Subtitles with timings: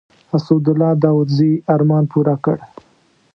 [0.37, 2.57] اسدالله داودزي ارمان پوره کړ.